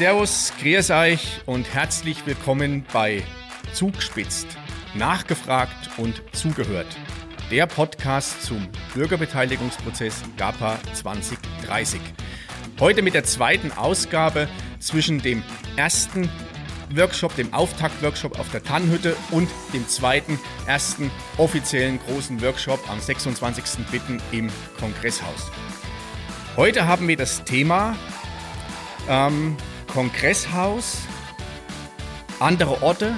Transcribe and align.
Servus, 0.00 0.54
grüß 0.58 0.92
euch 0.92 1.42
und 1.44 1.74
herzlich 1.74 2.24
willkommen 2.24 2.86
bei 2.90 3.22
Zugspitzt, 3.74 4.46
nachgefragt 4.94 5.90
und 5.98 6.22
zugehört. 6.32 6.86
Der 7.50 7.66
Podcast 7.66 8.42
zum 8.42 8.66
Bürgerbeteiligungsprozess 8.94 10.22
GAPA 10.38 10.78
2030. 10.94 12.00
Heute 12.80 13.02
mit 13.02 13.12
der 13.12 13.24
zweiten 13.24 13.72
Ausgabe 13.72 14.48
zwischen 14.78 15.20
dem 15.20 15.42
ersten 15.76 16.30
Workshop, 16.94 17.36
dem 17.36 17.52
Auftaktworkshop 17.52 18.40
auf 18.40 18.50
der 18.52 18.64
Tannhütte 18.64 19.14
und 19.30 19.50
dem 19.74 19.86
zweiten, 19.86 20.40
ersten 20.66 21.10
offiziellen 21.36 22.00
großen 22.06 22.40
Workshop 22.40 22.80
am 22.88 23.00
26.03. 23.00 24.18
im 24.32 24.48
Kongresshaus. 24.78 25.50
Heute 26.56 26.86
haben 26.86 27.06
wir 27.06 27.18
das 27.18 27.44
Thema 27.44 27.94
ähm, 29.10 29.58
Kongresshaus, 29.92 30.98
andere 32.38 32.80
Orte, 32.80 33.16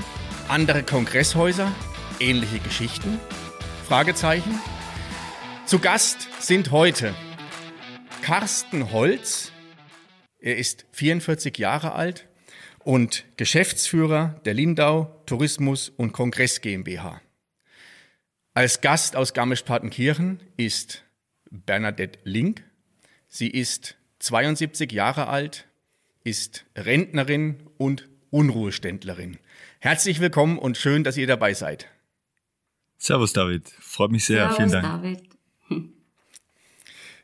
andere 0.49 0.83
Kongresshäuser, 0.83 1.71
ähnliche 2.19 2.61
Geschichten? 2.61 3.21
Fragezeichen. 3.87 4.59
Zu 5.67 5.81
Gast 5.81 6.29
sind 6.41 6.71
heute 6.71 7.15
Carsten 8.23 8.91
Holz. 8.91 9.53
Er 10.39 10.57
ist 10.57 10.87
44 10.93 11.59
Jahre 11.59 11.93
alt 11.93 12.27
und 12.79 13.27
Geschäftsführer 13.37 14.41
der 14.47 14.55
Lindau 14.55 15.23
Tourismus 15.27 15.91
und 15.91 16.13
Kongress 16.13 16.63
GmbH. 16.63 17.21
Als 18.55 18.81
Gast 18.81 19.15
aus 19.15 19.35
Garmisch-Partenkirchen 19.35 20.41
ist 20.57 21.05
Bernadette 21.51 22.19
Link. 22.25 22.65
Sie 23.29 23.49
ist 23.49 23.97
72 24.21 24.91
Jahre 24.91 25.29
alt, 25.29 25.67
ist 26.25 26.65
Rentnerin 26.77 27.69
und 27.79 28.09
Unruheständlerin. 28.31 29.39
Herzlich 29.81 30.21
willkommen 30.21 30.59
und 30.59 30.77
schön, 30.77 31.05
dass 31.05 31.17
ihr 31.17 31.27
dabei 31.27 31.55
seid. 31.55 31.89
Servus 32.99 33.33
David, 33.33 33.69
freut 33.81 34.11
mich 34.11 34.25
sehr, 34.25 34.51
Servus, 34.51 34.57
vielen 34.57 34.71
Dank. 34.71 34.85
David. 35.03 35.93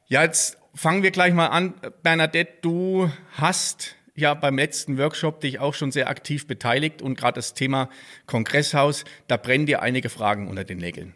Ja, 0.09 0.23
jetzt 0.23 0.59
fangen 0.75 1.03
wir 1.03 1.11
gleich 1.11 1.35
mal 1.35 1.49
an. 1.49 1.75
Bernadette, 2.03 2.55
du 2.63 3.11
hast 3.33 3.95
ja 4.15 4.35
beim 4.35 4.57
letzten 4.57 4.99
Workshop 4.99 5.41
dich 5.41 5.61
auch 5.61 5.75
schon 5.75 5.93
sehr 5.93 6.09
aktiv 6.09 6.47
beteiligt 6.47 7.03
und 7.03 7.17
gerade 7.17 7.37
das 7.37 7.55
Thema 7.55 7.89
Kongresshaus, 8.27 9.05
da 9.29 9.37
brennen 9.37 9.67
dir 9.67 9.83
einige 9.83 10.09
Fragen 10.09 10.49
unter 10.49 10.65
den 10.65 10.79
Nägeln. 10.79 11.15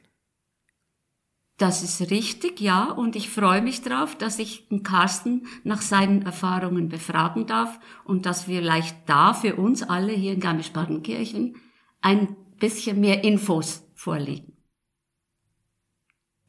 Das 1.62 1.84
ist 1.84 2.10
richtig, 2.10 2.60
ja, 2.60 2.90
und 2.90 3.14
ich 3.14 3.30
freue 3.30 3.62
mich 3.62 3.82
darauf, 3.82 4.18
dass 4.18 4.40
ich 4.40 4.66
den 4.66 4.82
Carsten 4.82 5.46
nach 5.62 5.80
seinen 5.80 6.22
Erfahrungen 6.22 6.88
befragen 6.88 7.46
darf 7.46 7.78
und 8.02 8.26
dass 8.26 8.48
wir 8.48 8.62
vielleicht 8.62 9.08
da 9.08 9.32
für 9.32 9.54
uns 9.54 9.84
alle 9.84 10.12
hier 10.12 10.32
in 10.32 10.40
Garmisch-Partenkirchen 10.40 11.54
ein 12.00 12.34
bisschen 12.58 12.98
mehr 12.98 13.22
Infos 13.22 13.88
vorlegen. 13.94 14.56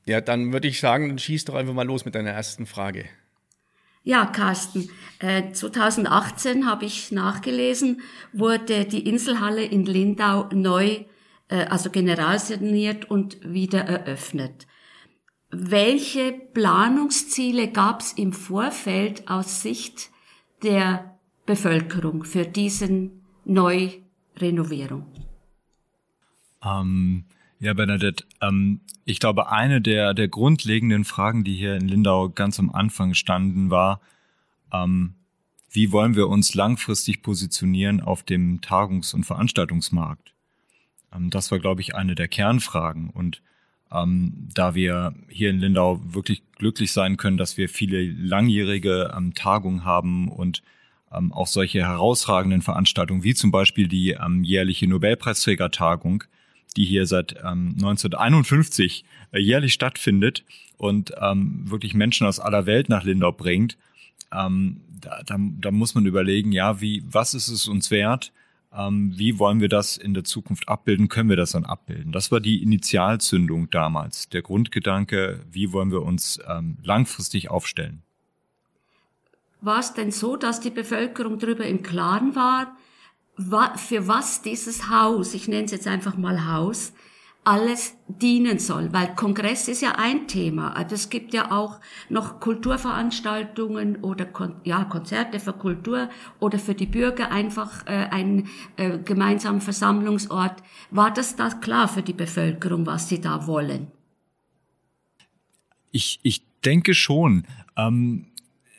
Ja, 0.08 0.20
dann 0.20 0.52
würde 0.52 0.68
ich 0.68 0.80
sagen, 0.80 1.10
dann 1.10 1.20
schieß 1.20 1.46
doch 1.46 1.54
einfach 1.54 1.76
mal 1.76 1.86
los 1.86 2.06
mit 2.06 2.16
deiner 2.16 2.32
ersten 2.32 2.66
Frage. 2.66 3.06
Ja, 4.02 4.26
Carsten, 4.26 4.90
äh, 5.20 5.52
2018 5.52 6.66
habe 6.66 6.86
ich 6.86 7.12
nachgelesen, 7.12 8.02
wurde 8.32 8.86
die 8.86 9.08
Inselhalle 9.08 9.64
in 9.64 9.86
Lindau 9.86 10.50
neu, 10.52 11.06
äh, 11.50 11.66
also 11.66 11.92
generalsaniert 11.92 13.12
und 13.12 13.38
wieder 13.44 13.82
eröffnet. 13.82 14.66
Welche 15.56 16.32
Planungsziele 16.32 17.72
gab 17.72 18.02
es 18.02 18.14
im 18.14 18.34
Vorfeld 18.34 19.28
aus 19.28 19.62
Sicht 19.62 20.10
der 20.64 21.16
Bevölkerung 21.46 22.24
für 22.24 22.48
diesen 22.48 23.22
Neurenovierung? 23.46 25.06
Ähm, 26.66 27.26
ja, 27.60 27.76
Bernadette, 27.76 28.26
ähm, 28.42 28.82
ich 29.06 29.20
glaube, 29.20 29.52
eine 29.52 29.80
der, 29.80 30.16
der 30.16 30.28
grundlegenden 30.28 31.06
Fragen, 31.06 31.44
die 31.44 31.54
hier 31.54 31.76
in 31.76 31.88
Lindau 31.88 32.30
ganz 32.30 32.58
am 32.58 32.72
Anfang 32.72 33.14
standen, 33.14 33.70
war, 33.70 34.02
ähm, 34.72 35.14
wie 35.70 35.92
wollen 35.92 36.16
wir 36.16 36.30
uns 36.30 36.56
langfristig 36.56 37.22
positionieren 37.22 38.02
auf 38.02 38.24
dem 38.24 38.60
Tagungs- 38.62 39.14
und 39.14 39.24
Veranstaltungsmarkt? 39.24 40.34
Ähm, 41.14 41.30
das 41.30 41.52
war, 41.52 41.60
glaube 41.60 41.82
ich, 41.82 41.94
eine 41.94 42.16
der 42.16 42.28
Kernfragen. 42.28 43.12
Und 43.12 43.44
ähm, 43.94 44.50
da 44.54 44.76
wir 44.76 45.14
hier 45.30 45.50
in 45.50 45.60
Lindau 45.60 46.02
wirklich 46.04 46.42
glücklich 46.58 46.92
sein 46.92 47.18
können, 47.18 47.38
dass 47.38 47.58
wir 47.58 47.70
viele 47.70 48.04
langjährige 48.04 49.14
ähm, 49.16 49.34
Tagungen 49.34 49.86
haben 49.86 50.30
und 50.30 50.64
ähm, 51.14 51.32
auch 51.32 51.48
solche 51.48 51.82
herausragenden 51.82 52.62
Veranstaltungen 52.62 53.24
wie 53.24 53.36
zum 53.36 53.52
Beispiel 53.52 53.88
die 53.88 54.12
ähm, 54.12 54.44
jährliche 54.44 54.88
Nobelpreisträgertagung, 54.88 56.24
die 56.76 56.86
hier 56.86 57.06
seit 57.06 57.34
ähm, 57.44 57.76
1951 57.76 59.06
äh, 59.32 59.40
jährlich 59.40 59.74
stattfindet 59.74 60.44
und 60.78 61.14
ähm, 61.22 61.70
wirklich 61.70 61.94
Menschen 61.94 62.26
aus 62.26 62.40
aller 62.40 62.66
Welt 62.66 62.90
nach 62.90 63.04
Lindau 63.04 63.32
bringt. 63.32 63.78
Ähm, 64.34 64.82
da, 65.00 65.22
da, 65.24 65.38
da 65.38 65.72
muss 65.72 65.94
man 65.94 66.06
überlegen, 66.06 66.52
ja, 66.52 66.82
wie, 66.82 67.04
was 67.06 67.34
ist 67.34 67.50
es 67.50 67.68
uns 67.68 67.92
wert? 67.92 68.32
Ähm, 68.76 69.14
wie 69.16 69.40
wollen 69.40 69.60
wir 69.60 69.70
das 69.70 69.98
in 69.98 70.14
der 70.14 70.24
Zukunft 70.24 70.68
abbilden, 70.68 71.10
können 71.10 71.30
wir 71.30 71.36
das 71.36 71.52
dann 71.52 71.66
abbilden. 71.66 72.12
Das 72.12 72.32
war 72.32 72.40
die 72.40 72.62
Initialzündung 72.64 73.70
damals, 73.70 74.30
der 74.30 74.42
Grundgedanke, 74.42 75.46
wie 75.50 75.72
wollen 75.72 75.92
wir 75.92 76.02
uns 76.02 76.40
ähm, 76.48 76.78
langfristig 76.84 77.50
aufstellen. 77.50 78.02
War 79.62 79.80
es 79.80 79.94
denn 79.94 80.12
so, 80.12 80.36
dass 80.36 80.60
die 80.60 80.72
Bevölkerung 80.72 81.40
darüber 81.40 81.66
im 81.66 81.84
Klaren 81.84 82.36
war, 82.36 82.76
für 83.78 84.08
was 84.08 84.42
dieses 84.42 84.90
Haus, 84.90 85.34
ich 85.34 85.48
nenne 85.48 85.66
es 85.66 85.72
jetzt 85.72 85.88
einfach 85.88 86.18
mal 86.18 86.46
Haus, 86.46 86.94
alles 87.44 87.96
dienen 88.08 88.60
soll, 88.60 88.94
weil 88.94 89.16
Kongress 89.16 89.68
ist 89.68 89.82
ja 89.82 89.96
ein 89.98 90.28
Thema. 90.28 90.76
Also 90.76 90.96
es 90.96 91.10
gibt 91.10 91.34
ja 91.34 91.52
auch 91.52 91.80
noch 92.10 92.40
Kulturveranstaltungen 92.40 93.98
oder 93.98 94.26
Kon 94.26 94.56
ja, 94.64 94.86
Konzerte 94.86 95.40
für 95.40 95.54
Kultur 95.54 96.10
oder 96.40 96.58
für 96.58 96.74
die 96.74 96.86
Bürger 96.86 97.32
einfach 97.32 97.86
äh, 97.86 98.08
ein 98.12 98.48
äh, 98.78 98.98
gemeinsamer 99.00 99.62
Versammlungsort. 99.62 100.64
War 100.92 101.12
das 101.12 101.36
da 101.36 101.50
klar 101.50 101.88
für 101.88 102.02
die 102.02 102.14
Bevölkerung, 102.14 102.86
was 102.86 103.10
sie 103.10 103.20
da 103.20 103.46
wollen? 103.46 103.88
Ich, 105.92 106.20
ich 106.24 106.44
denke 106.64 106.94
schon. 106.94 107.46
Ähm, 107.76 108.28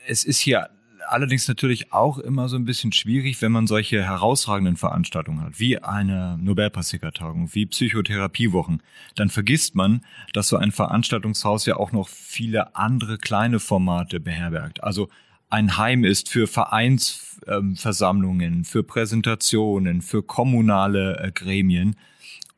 es 0.06 0.25
ist 0.25 0.41
hier 0.41 0.70
allerdings 1.09 1.48
natürlich 1.48 1.92
auch 1.92 2.19
immer 2.19 2.48
so 2.48 2.56
ein 2.56 2.65
bisschen 2.65 2.92
schwierig, 2.92 3.42
wenn 3.42 3.53
man 3.53 3.66
solche 3.66 4.03
herausragenden 4.03 4.76
Veranstaltungen 4.76 5.42
hat, 5.42 5.60
wie 5.60 5.78
eine 5.78 6.38
Nobelpreisträgertagung, 6.41 7.54
wie 7.54 7.66
Psychotherapiewochen. 7.66 8.82
Dann 9.16 9.31
vergisst 9.31 9.75
man, 9.75 10.04
dass 10.32 10.48
so 10.48 10.56
ein 10.56 10.72
Veranstaltungshaus 10.72 11.66
ja 11.66 11.76
auch 11.76 11.93
noch 11.93 12.09
viele 12.09 12.75
andere 12.76 13.19
kleine 13.19 13.60
Formate 13.60 14.20
beherbergt. 14.20 14.82
Also 14.82 15.09
ein 15.50 15.76
Heim 15.76 16.04
ist 16.04 16.28
für 16.28 16.47
Vereinsversammlungen, 16.47 18.64
für 18.64 18.82
Präsentationen, 18.82 20.03
für 20.03 20.22
kommunale 20.22 21.19
äh, 21.19 21.31
Gremien. 21.31 21.97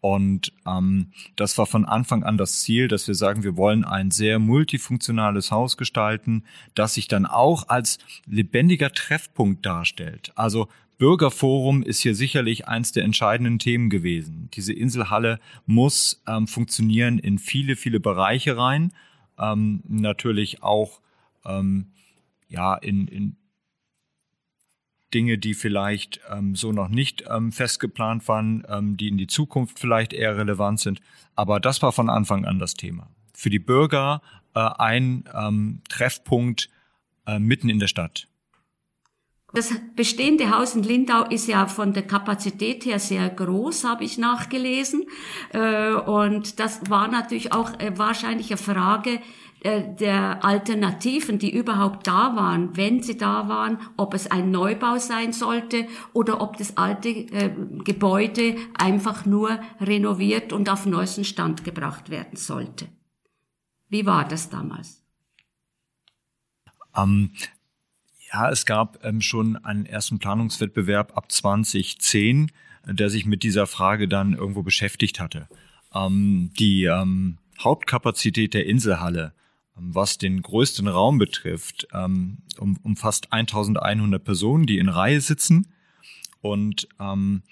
Und 0.00 0.52
ähm, 0.66 1.12
das 1.36 1.58
war 1.58 1.66
von 1.66 1.84
Anfang 1.84 2.22
an 2.22 2.38
das 2.38 2.60
Ziel, 2.60 2.86
dass 2.86 3.08
wir 3.08 3.14
sagen, 3.14 3.42
wir 3.42 3.56
wollen 3.56 3.84
ein 3.84 4.10
sehr 4.10 4.38
multifunktionales 4.38 5.50
Haus 5.50 5.76
gestalten, 5.76 6.44
das 6.74 6.94
sich 6.94 7.08
dann 7.08 7.26
auch 7.26 7.68
als 7.68 7.98
lebendiger 8.26 8.92
Treffpunkt 8.92 9.66
darstellt. 9.66 10.32
Also 10.36 10.68
Bürgerforum 10.98 11.82
ist 11.82 12.00
hier 12.00 12.14
sicherlich 12.14 12.68
eins 12.68 12.92
der 12.92 13.04
entscheidenden 13.04 13.58
Themen 13.58 13.90
gewesen. 13.90 14.48
Diese 14.54 14.72
Inselhalle 14.72 15.40
muss 15.66 16.22
ähm, 16.26 16.46
funktionieren 16.46 17.18
in 17.18 17.38
viele, 17.38 17.76
viele 17.76 18.00
Bereiche 18.00 18.56
rein. 18.56 18.92
Ähm, 19.38 19.82
natürlich 19.86 20.62
auch 20.62 21.00
ähm, 21.44 21.88
ja 22.48 22.74
in, 22.76 23.08
in 23.08 23.36
Dinge, 25.16 25.38
die 25.38 25.54
vielleicht 25.54 26.20
ähm, 26.30 26.54
so 26.54 26.72
noch 26.72 26.88
nicht 26.88 27.24
ähm, 27.30 27.50
festgeplant 27.50 28.28
waren, 28.28 28.66
ähm, 28.68 28.98
die 28.98 29.08
in 29.08 29.16
die 29.16 29.26
Zukunft 29.26 29.78
vielleicht 29.78 30.12
eher 30.12 30.36
relevant 30.36 30.78
sind. 30.78 31.00
Aber 31.34 31.58
das 31.58 31.80
war 31.80 31.92
von 31.92 32.10
Anfang 32.10 32.44
an 32.44 32.58
das 32.58 32.74
Thema. 32.74 33.08
Für 33.32 33.48
die 33.48 33.58
Bürger 33.58 34.20
äh, 34.54 34.60
ein 34.60 35.24
ähm, 35.34 35.80
Treffpunkt 35.88 36.68
äh, 37.26 37.38
mitten 37.38 37.70
in 37.70 37.78
der 37.78 37.86
Stadt. 37.86 38.28
Das 39.54 39.72
bestehende 39.94 40.50
Haus 40.50 40.74
in 40.74 40.82
Lindau 40.82 41.24
ist 41.24 41.48
ja 41.48 41.66
von 41.66 41.94
der 41.94 42.02
Kapazität 42.02 42.84
her 42.84 42.98
sehr 42.98 43.30
groß, 43.30 43.84
habe 43.84 44.04
ich 44.04 44.18
nachgelesen. 44.18 45.06
Äh, 45.54 45.94
und 45.94 46.60
das 46.60 46.90
war 46.90 47.08
natürlich 47.08 47.54
auch 47.54 47.72
äh, 47.80 47.96
wahrscheinlich 47.96 48.50
eine 48.50 48.58
Frage, 48.58 49.18
der 49.64 50.44
Alternativen, 50.44 51.38
die 51.38 51.52
überhaupt 51.52 52.06
da 52.06 52.36
waren, 52.36 52.76
wenn 52.76 53.02
sie 53.02 53.16
da 53.16 53.48
waren, 53.48 53.78
ob 53.96 54.14
es 54.14 54.30
ein 54.30 54.50
Neubau 54.50 54.98
sein 54.98 55.32
sollte 55.32 55.88
oder 56.12 56.40
ob 56.40 56.56
das 56.56 56.76
alte 56.76 57.08
äh, 57.08 57.50
Gebäude 57.84 58.56
einfach 58.74 59.26
nur 59.26 59.58
renoviert 59.80 60.52
und 60.52 60.68
auf 60.68 60.86
neuesten 60.86 61.24
Stand 61.24 61.64
gebracht 61.64 62.10
werden 62.10 62.36
sollte. 62.36 62.88
Wie 63.88 64.06
war 64.06 64.26
das 64.26 64.50
damals? 64.50 65.02
Um, 66.94 67.30
Ja, 68.32 68.50
es 68.50 68.66
gab 68.66 69.04
ähm, 69.04 69.20
schon 69.20 69.56
einen 69.56 69.86
ersten 69.86 70.18
Planungswettbewerb 70.18 71.16
ab 71.16 71.30
2010, 71.30 72.50
der 72.84 73.10
sich 73.10 73.26
mit 73.26 73.42
dieser 73.42 73.66
Frage 73.66 74.08
dann 74.08 74.34
irgendwo 74.34 74.62
beschäftigt 74.62 75.20
hatte. 75.20 75.48
Ähm, 75.94 76.50
die 76.58 76.84
ähm, 76.84 77.38
Hauptkapazität 77.58 78.54
der 78.54 78.66
Inselhalle, 78.66 79.26
ähm, 79.26 79.42
was 79.76 80.18
den 80.18 80.42
größten 80.42 80.88
Raum 80.88 81.18
betrifft, 81.18 81.86
ähm, 81.92 82.38
um, 82.58 82.78
umfasst 82.82 83.32
1100 83.32 84.22
Personen, 84.22 84.66
die 84.66 84.78
in 84.78 84.88
Reihe 84.88 85.20
sitzen. 85.20 85.68
Und 86.40 86.88
ähm, 86.98 87.42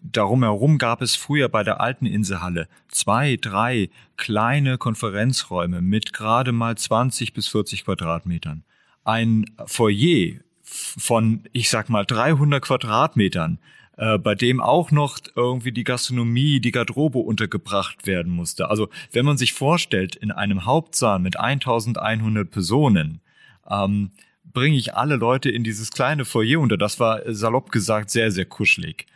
darum 0.00 0.42
herum 0.42 0.78
gab 0.78 1.02
es 1.02 1.16
früher 1.16 1.48
bei 1.48 1.62
der 1.62 1.80
alten 1.80 2.06
Inselhalle 2.06 2.68
zwei, 2.88 3.36
drei 3.36 3.90
kleine 4.16 4.78
Konferenzräume 4.78 5.82
mit 5.82 6.12
gerade 6.12 6.52
mal 6.52 6.76
20 6.76 7.32
bis 7.32 7.48
40 7.48 7.84
Quadratmetern. 7.84 8.64
Ein 9.04 9.44
Foyer 9.66 10.40
von, 10.62 11.44
ich 11.52 11.68
sag 11.68 11.90
mal, 11.90 12.04
300 12.04 12.62
Quadratmetern 12.62 13.58
äh, 13.96 14.18
bei 14.18 14.34
dem 14.34 14.60
auch 14.60 14.90
noch 14.90 15.18
irgendwie 15.36 15.72
die 15.72 15.84
Gastronomie, 15.84 16.60
die 16.60 16.72
Garderobe 16.72 17.18
untergebracht 17.18 18.06
werden 18.06 18.32
musste. 18.32 18.68
Also 18.68 18.88
wenn 19.12 19.24
man 19.24 19.36
sich 19.36 19.52
vorstellt, 19.52 20.16
in 20.16 20.32
einem 20.32 20.64
Hauptsaal 20.64 21.18
mit 21.18 21.38
1100 21.38 22.50
Personen, 22.50 23.20
ähm, 23.68 24.10
bringe 24.52 24.76
ich 24.76 24.94
alle 24.94 25.16
Leute 25.16 25.50
in 25.50 25.64
dieses 25.64 25.90
kleine 25.90 26.24
Foyer 26.24 26.60
unter. 26.60 26.76
Das 26.76 26.98
war 27.00 27.26
äh, 27.26 27.34
salopp 27.34 27.70
gesagt 27.70 28.10
sehr, 28.10 28.30
sehr 28.30 28.46
kuschelig. 28.46 29.06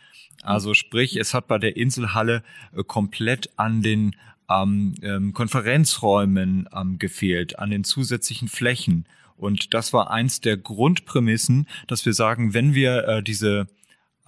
Also 0.43 0.73
sprich, 0.73 1.17
es 1.17 1.33
hat 1.33 1.47
bei 1.47 1.57
der 1.57 1.75
Inselhalle 1.75 2.43
äh, 2.75 2.83
komplett 2.83 3.49
an 3.57 3.81
den 3.81 4.15
ähm, 4.49 4.95
ähm, 5.01 5.33
Konferenzräumen 5.33 6.69
ähm, 6.75 6.99
gefehlt, 6.99 7.59
an 7.59 7.69
den 7.69 7.83
zusätzlichen 7.83 8.47
Flächen. 8.47 9.05
Und 9.35 9.73
das 9.73 9.93
war 9.93 10.11
eins 10.11 10.41
der 10.41 10.57
Grundprämissen, 10.57 11.67
dass 11.87 12.05
wir 12.05 12.13
sagen, 12.13 12.53
wenn 12.53 12.73
wir 12.73 13.07
äh, 13.07 13.23
diese 13.23 13.67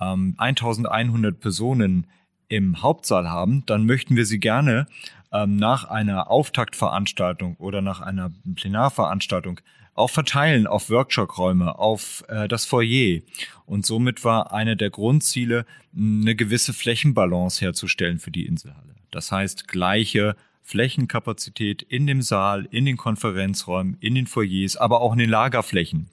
ähm, 0.01 0.35
1100 0.37 1.39
Personen 1.39 2.07
im 2.47 2.81
Hauptsaal 2.81 3.29
haben, 3.29 3.63
dann 3.65 3.85
möchten 3.85 4.15
wir 4.15 4.25
sie 4.25 4.39
gerne 4.39 4.87
ähm, 5.31 5.55
nach 5.55 5.85
einer 5.85 6.29
Auftaktveranstaltung 6.29 7.55
oder 7.57 7.81
nach 7.81 8.01
einer 8.01 8.31
Plenarveranstaltung 8.55 9.61
auch 9.93 10.09
verteilen 10.09 10.67
auf 10.67 10.89
Workshop-Räume, 10.89 11.77
auf 11.77 12.23
äh, 12.27 12.47
das 12.47 12.65
Foyer. 12.65 13.21
Und 13.65 13.85
somit 13.85 14.23
war 14.23 14.53
eine 14.53 14.75
der 14.75 14.89
Grundziele, 14.89 15.65
eine 15.95 16.35
gewisse 16.35 16.73
Flächenbalance 16.73 17.61
herzustellen 17.61 18.19
für 18.19 18.31
die 18.31 18.45
Inselhalle. 18.45 18.95
Das 19.11 19.31
heißt, 19.31 19.67
gleiche 19.67 20.35
Flächenkapazität 20.63 21.81
in 21.81 22.07
dem 22.07 22.21
Saal, 22.21 22.67
in 22.71 22.85
den 22.85 22.97
Konferenzräumen, 22.97 23.97
in 23.99 24.15
den 24.15 24.27
Foyers, 24.27 24.77
aber 24.77 25.01
auch 25.01 25.13
in 25.13 25.19
den 25.19 25.29
Lagerflächen. 25.29 26.09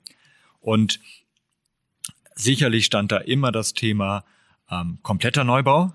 Und 0.60 1.00
Sicherlich 2.40 2.84
stand 2.84 3.10
da 3.10 3.16
immer 3.18 3.50
das 3.50 3.74
Thema 3.74 4.24
ähm, 4.70 4.98
kompletter 5.02 5.42
Neubau, 5.42 5.92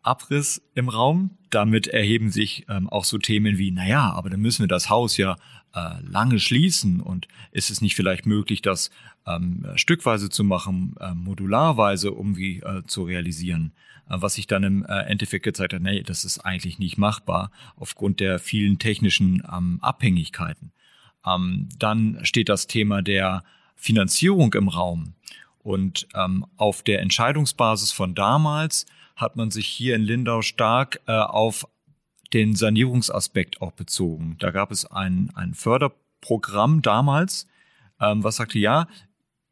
Abriss 0.00 0.62
im 0.76 0.88
Raum. 0.88 1.36
Damit 1.50 1.88
erheben 1.88 2.30
sich 2.30 2.64
ähm, 2.68 2.88
auch 2.88 3.04
so 3.04 3.18
Themen 3.18 3.58
wie, 3.58 3.72
naja, 3.72 4.12
aber 4.12 4.30
dann 4.30 4.40
müssen 4.40 4.62
wir 4.62 4.68
das 4.68 4.90
Haus 4.90 5.16
ja 5.16 5.36
äh, 5.74 6.00
lange 6.02 6.38
schließen 6.38 7.00
und 7.00 7.26
ist 7.50 7.70
es 7.70 7.80
nicht 7.80 7.96
vielleicht 7.96 8.26
möglich, 8.26 8.62
das 8.62 8.90
ähm, 9.26 9.66
stückweise 9.74 10.30
zu 10.30 10.44
machen, 10.44 10.94
äh, 11.00 11.14
modularweise 11.14 12.10
irgendwie 12.10 12.60
äh, 12.60 12.84
zu 12.86 13.02
realisieren? 13.02 13.72
Äh, 14.08 14.18
was 14.20 14.34
sich 14.34 14.46
dann 14.46 14.62
im 14.62 14.84
äh, 14.84 15.00
Endeffekt 15.00 15.44
gezeigt 15.44 15.72
hat, 15.72 15.82
nee, 15.82 16.04
das 16.04 16.24
ist 16.24 16.38
eigentlich 16.38 16.78
nicht 16.78 16.96
machbar 16.96 17.50
aufgrund 17.74 18.20
der 18.20 18.38
vielen 18.38 18.78
technischen 18.78 19.42
ähm, 19.52 19.80
Abhängigkeiten. 19.82 20.70
Ähm, 21.26 21.68
dann 21.76 22.20
steht 22.22 22.48
das 22.48 22.68
Thema 22.68 23.02
der 23.02 23.42
Finanzierung 23.74 24.54
im 24.54 24.68
Raum. 24.68 25.14
Und 25.66 26.06
ähm, 26.14 26.46
auf 26.56 26.84
der 26.84 27.00
Entscheidungsbasis 27.00 27.90
von 27.90 28.14
damals 28.14 28.86
hat 29.16 29.34
man 29.34 29.50
sich 29.50 29.66
hier 29.66 29.96
in 29.96 30.02
Lindau 30.02 30.40
stark 30.40 31.00
äh, 31.08 31.12
auf 31.12 31.66
den 32.32 32.54
Sanierungsaspekt 32.54 33.60
auch 33.60 33.72
bezogen. 33.72 34.36
Da 34.38 34.52
gab 34.52 34.70
es 34.70 34.84
ein, 34.86 35.32
ein 35.34 35.54
Förderprogramm 35.54 36.82
damals, 36.82 37.48
ähm, 38.00 38.22
was 38.22 38.36
sagte, 38.36 38.60
ja, 38.60 38.86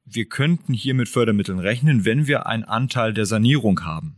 wir 0.04 0.26
könnten 0.26 0.72
hier 0.72 0.94
mit 0.94 1.08
Fördermitteln 1.08 1.58
rechnen, 1.58 2.04
wenn 2.04 2.28
wir 2.28 2.46
einen 2.46 2.62
Anteil 2.62 3.12
der 3.12 3.26
Sanierung 3.26 3.84
haben. 3.84 4.14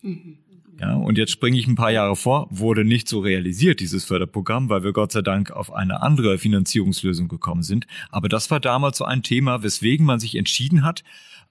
Mhm. 0.00 0.38
Ja, 0.78 0.94
und 0.94 1.16
jetzt 1.16 1.32
springe 1.32 1.58
ich 1.58 1.66
ein 1.66 1.74
paar 1.74 1.90
Jahre 1.90 2.16
vor, 2.16 2.48
wurde 2.50 2.84
nicht 2.84 3.08
so 3.08 3.20
realisiert, 3.20 3.80
dieses 3.80 4.04
Förderprogramm, 4.04 4.68
weil 4.68 4.84
wir 4.84 4.92
Gott 4.92 5.10
sei 5.10 5.22
Dank 5.22 5.50
auf 5.50 5.72
eine 5.72 6.02
andere 6.02 6.36
Finanzierungslösung 6.36 7.28
gekommen 7.28 7.62
sind. 7.62 7.86
Aber 8.10 8.28
das 8.28 8.50
war 8.50 8.60
damals 8.60 8.98
so 8.98 9.04
ein 9.04 9.22
Thema, 9.22 9.62
weswegen 9.62 10.04
man 10.04 10.20
sich 10.20 10.34
entschieden 10.34 10.84
hat, 10.84 11.02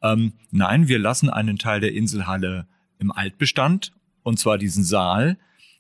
ähm, 0.02 0.34
nein, 0.52 0.88
wir 0.88 1.00
lassen 1.00 1.30
einen 1.30 1.58
Teil 1.58 1.80
der 1.80 1.94
Inselhalle 1.94 2.68
im 3.00 3.12
Altbestand, 3.12 3.92
und 4.24 4.38
zwar 4.38 4.58
diesen 4.58 4.84
Saal, 4.84 5.38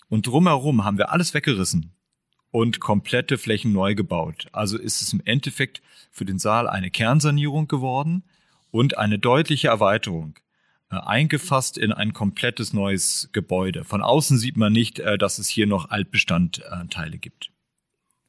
und 0.09 0.25
drumherum 0.25 0.83
haben 0.83 0.97
wir 0.97 1.11
alles 1.11 1.33
weggerissen 1.33 1.91
und 2.51 2.79
komplette 2.79 3.37
Flächen 3.37 3.73
neu 3.73 3.95
gebaut. 3.95 4.47
Also 4.51 4.77
ist 4.77 5.01
es 5.01 5.13
im 5.13 5.21
Endeffekt 5.25 5.81
für 6.11 6.25
den 6.25 6.39
Saal 6.39 6.67
eine 6.67 6.89
Kernsanierung 6.89 7.67
geworden 7.67 8.23
und 8.71 8.97
eine 8.97 9.19
deutliche 9.19 9.67
Erweiterung. 9.67 10.35
Äh, 10.91 10.97
eingefasst 10.97 11.79
in 11.79 11.91
ein 11.91 12.13
komplettes 12.13 12.71
neues 12.71 13.29
Gebäude. 13.31 13.83
Von 13.83 14.03
außen 14.03 14.37
sieht 14.37 14.55
man 14.55 14.71
nicht, 14.71 14.99
äh, 14.99 15.17
dass 15.17 15.39
es 15.39 15.47
hier 15.47 15.65
noch 15.65 15.89
Altbestandteile 15.89 17.17
gibt. 17.17 17.49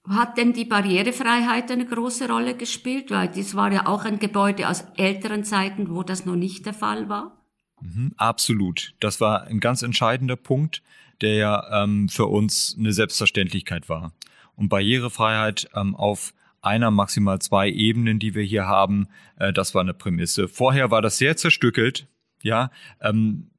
Hat 0.08 0.38
denn 0.38 0.52
die 0.54 0.64
Barrierefreiheit 0.64 1.70
eine 1.70 1.84
große 1.84 2.28
Rolle 2.28 2.56
gespielt? 2.56 3.10
Weil 3.10 3.28
das 3.28 3.54
war 3.56 3.70
ja 3.72 3.86
auch 3.86 4.04
ein 4.04 4.18
Gebäude 4.18 4.68
aus 4.68 4.84
älteren 4.96 5.44
Zeiten, 5.44 5.90
wo 5.90 6.02
das 6.02 6.24
noch 6.24 6.36
nicht 6.36 6.64
der 6.64 6.72
Fall 6.72 7.10
war. 7.10 7.36
Mhm, 7.80 8.14
absolut. 8.16 8.94
Das 9.00 9.20
war 9.20 9.44
ein 9.44 9.60
ganz 9.60 9.82
entscheidender 9.82 10.36
Punkt, 10.36 10.82
der 11.20 11.34
ja 11.34 11.82
ähm, 11.82 12.08
für 12.08 12.26
uns 12.26 12.74
eine 12.78 12.92
Selbstverständlichkeit 12.92 13.90
war. 13.90 14.12
Und 14.54 14.70
Barrierefreiheit 14.70 15.68
ähm, 15.74 15.94
auf 15.94 16.32
einer, 16.62 16.90
maximal 16.90 17.38
zwei 17.40 17.68
Ebenen, 17.68 18.18
die 18.18 18.34
wir 18.34 18.42
hier 18.44 18.66
haben, 18.66 19.08
äh, 19.38 19.52
das 19.52 19.74
war 19.74 19.82
eine 19.82 19.92
Prämisse. 19.92 20.48
Vorher 20.48 20.90
war 20.90 21.02
das 21.02 21.18
sehr 21.18 21.36
zerstückelt 21.36 22.06
ja, 22.46 22.70
ähm, 23.00 23.50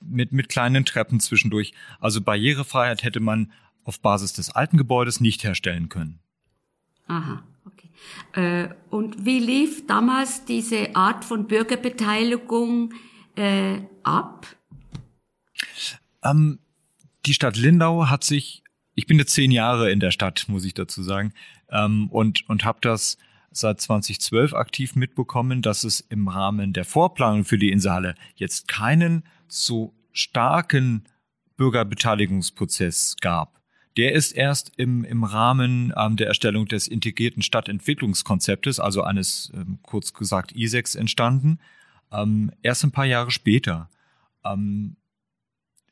mit, 0.00 0.32
mit 0.32 0.48
kleinen 0.48 0.84
Treppen 0.84 1.20
zwischendurch. 1.20 1.72
Also 2.00 2.20
Barrierefreiheit 2.20 3.02
hätte 3.02 3.20
man 3.20 3.52
auf 3.84 4.00
Basis 4.00 4.32
des 4.32 4.50
alten 4.50 4.76
Gebäudes 4.76 5.20
nicht 5.20 5.44
herstellen 5.44 5.88
können. 5.88 6.18
Aha, 7.06 7.42
okay. 7.66 7.90
Äh, 8.32 8.68
und 8.90 9.24
wie 9.24 9.38
lief 9.38 9.86
damals 9.86 10.44
diese 10.44 10.94
Art 10.96 11.24
von 11.24 11.46
Bürgerbeteiligung 11.46 12.92
äh, 13.36 13.78
ab? 14.02 14.46
Ähm, 16.22 16.58
die 17.26 17.34
Stadt 17.34 17.56
Lindau 17.56 18.08
hat 18.08 18.24
sich, 18.24 18.62
ich 18.94 19.06
bin 19.06 19.18
jetzt 19.18 19.32
zehn 19.32 19.50
Jahre 19.50 19.90
in 19.90 20.00
der 20.00 20.10
Stadt, 20.10 20.46
muss 20.48 20.64
ich 20.64 20.74
dazu 20.74 21.02
sagen, 21.02 21.32
ähm, 21.70 22.08
und, 22.10 22.48
und 22.48 22.64
habe 22.64 22.78
das 22.82 23.18
seit 23.50 23.80
2012 23.80 24.54
aktiv 24.54 24.94
mitbekommen, 24.94 25.62
dass 25.62 25.84
es 25.84 26.00
im 26.00 26.28
Rahmen 26.28 26.72
der 26.72 26.84
Vorplanung 26.84 27.44
für 27.44 27.58
die 27.58 27.70
Inselhalle 27.70 28.14
jetzt 28.36 28.68
keinen 28.68 29.24
so 29.48 29.92
starken 30.12 31.04
Bürgerbeteiligungsprozess 31.56 33.16
gab. 33.20 33.60
Der 33.96 34.12
ist 34.12 34.32
erst 34.32 34.72
im, 34.76 35.04
im 35.04 35.24
Rahmen 35.24 35.92
ähm, 35.96 36.16
der 36.16 36.28
Erstellung 36.28 36.66
des 36.66 36.86
integrierten 36.86 37.42
Stadtentwicklungskonzeptes, 37.42 38.78
also 38.78 39.02
eines 39.02 39.52
ähm, 39.54 39.78
kurz 39.82 40.14
gesagt 40.14 40.52
ISEX, 40.52 40.94
entstanden. 40.94 41.58
Ähm, 42.12 42.52
erst 42.62 42.84
ein 42.84 42.92
paar 42.92 43.04
Jahre 43.04 43.32
später. 43.32 43.90
Ähm, 44.44 44.96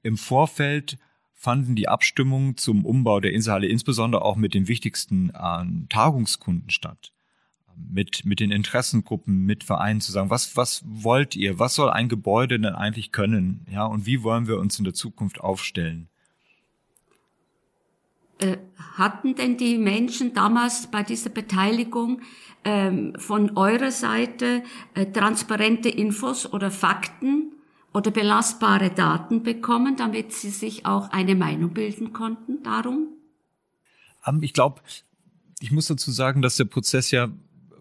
Im 0.03 0.17
Vorfeld 0.17 0.97
fanden 1.35 1.75
die 1.75 1.89
Abstimmungen 1.89 2.57
zum 2.57 2.85
Umbau 2.85 3.21
der 3.21 3.33
Inselhalle 3.33 3.67
insbesondere 3.67 4.23
auch 4.23 4.37
mit 4.37 4.55
den 4.55 4.69
wichtigsten 4.69 5.31
äh, 5.31 5.65
Tagungskunden 5.89 6.71
statt 6.71 7.13
mit, 7.91 8.25
mit 8.25 8.41
den 8.41 8.51
Interessengruppen, 8.51 9.45
mit 9.45 9.65
Vereinen 9.65 10.01
zu 10.01 10.13
sagen, 10.13 10.31
was, 10.31 10.57
was 10.57 10.83
wollt 10.87 11.37
ihr? 11.37 11.59
Was 11.59 11.75
soll 11.75 11.91
ein 11.91 12.09
Gebäude 12.09 12.59
denn 12.59 12.75
eigentlich 12.75 13.13
können? 13.13 13.67
Ja, 13.71 13.87
und 13.87 14.07
wie 14.07 14.23
wollen 14.23 14.47
wir 14.47 14.59
uns 14.59 14.79
in 14.79 14.85
der 14.85 14.95
Zukunft 14.95 15.41
aufstellen? 15.41 16.09
Äh, 18.41 18.59
hatten 18.97 19.35
denn 19.35 19.57
die 19.57 19.79
Menschen 19.79 20.35
damals 20.35 20.89
bei 20.89 21.03
dieser 21.03 21.31
Beteiligung 21.31 22.23
ähm, 22.65 23.15
von 23.17 23.57
eurer 23.57 23.91
Seite 23.91 24.63
äh, 24.95 25.07
transparente 25.07 25.89
Infos 25.89 26.53
oder 26.53 26.71
Fakten 26.71 27.53
oder 27.93 28.11
belastbare 28.11 28.91
Daten 28.91 29.43
bekommen, 29.43 29.97
damit 29.97 30.33
sie 30.33 30.51
sich 30.51 30.87
auch 30.87 31.11
eine 31.11 31.35
Meinung 31.35 31.73
bilden 31.73 32.13
konnten 32.13 32.63
darum? 32.63 33.09
Ähm, 34.27 34.43
ich 34.43 34.53
glaube, 34.53 34.83
ich 35.61 35.73
muss 35.73 35.87
dazu 35.87 36.11
sagen, 36.11 36.43
dass 36.43 36.57
der 36.57 36.67
Prozess 36.67 37.11
ja 37.11 37.29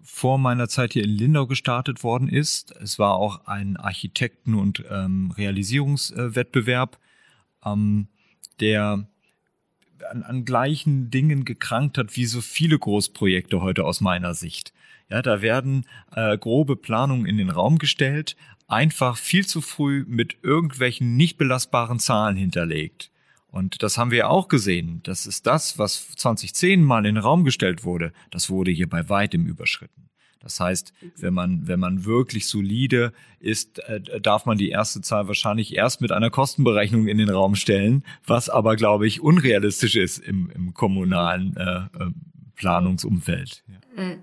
vor 0.08 0.38
meiner 0.38 0.70
Zeit 0.70 0.94
hier 0.94 1.04
in 1.04 1.10
Lindau 1.10 1.48
gestartet 1.48 2.04
worden 2.04 2.30
ist. 2.30 2.72
Es 2.82 2.98
war 2.98 3.16
auch 3.16 3.46
ein 3.46 3.76
Architekten- 3.76 4.56
und 4.56 4.84
ähm, 4.90 5.32
Realisierungswettbewerb, 5.38 6.98
ähm, 7.66 8.08
der 8.62 9.08
an, 10.10 10.24
an 10.24 10.46
gleichen 10.46 11.12
Dingen 11.12 11.44
gekrankt 11.44 11.98
hat 11.98 12.16
wie 12.16 12.26
so 12.26 12.40
viele 12.40 12.80
Großprojekte 12.80 13.62
heute 13.62 13.84
aus 13.84 14.00
meiner 14.00 14.34
Sicht. 14.34 14.74
Ja, 15.10 15.22
da 15.22 15.42
werden 15.42 15.86
äh, 16.16 16.38
grobe 16.38 16.78
Planungen 16.78 17.26
in 17.26 17.38
den 17.38 17.50
Raum 17.50 17.78
gestellt, 17.78 18.38
einfach 18.68 19.18
viel 19.18 19.46
zu 19.46 19.62
früh 19.62 20.06
mit 20.08 20.38
irgendwelchen 20.42 21.18
nicht 21.18 21.38
belastbaren 21.38 22.00
Zahlen 22.00 22.38
hinterlegt. 22.38 23.12
Und 23.50 23.82
das 23.82 23.98
haben 23.98 24.12
wir 24.12 24.30
auch 24.30 24.48
gesehen. 24.50 25.02
Das 25.04 25.26
ist 25.26 25.48
das, 25.48 25.80
was 25.80 26.10
2010 26.12 26.84
mal 26.84 27.06
in 27.06 27.16
den 27.16 27.24
Raum 27.24 27.44
gestellt 27.44 27.84
wurde. 27.84 28.12
Das 28.30 28.50
wurde 28.50 28.72
hier 28.72 28.90
bei 28.90 29.10
weitem 29.10 29.46
überschritten. 29.46 30.08
Das 30.40 30.60
heißt, 30.60 30.94
wenn 31.18 31.34
man, 31.34 31.68
wenn 31.68 31.80
man 31.80 32.06
wirklich 32.06 32.48
solide 32.48 33.12
ist, 33.40 33.80
äh, 33.80 34.22
darf 34.22 34.46
man 34.46 34.58
die 34.58 34.70
erste 34.70 35.02
Zahl 35.02 35.28
wahrscheinlich 35.28 35.76
erst 35.76 36.00
mit 36.00 36.12
einer 36.12 36.30
Kostenberechnung 36.30 37.08
in 37.08 37.18
den 37.18 37.30
Raum 37.30 37.56
stellen, 37.56 38.04
was 38.26 38.50
aber, 38.50 38.76
glaube 38.76 39.08
ich, 39.08 39.22
unrealistisch 39.22 39.96
ist 39.96 40.20
im, 40.20 40.50
im 40.52 40.74
kommunalen 40.74 41.56
äh, 41.58 42.04
äh 42.04 42.12
Planungsumfeld. 42.56 43.64
Äh, 43.98 44.18